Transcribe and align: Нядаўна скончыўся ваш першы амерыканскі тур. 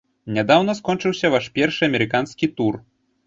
Нядаўна 0.35 0.73
скончыўся 0.79 1.31
ваш 1.35 1.49
першы 1.59 1.81
амерыканскі 1.91 2.49
тур. 2.61 2.73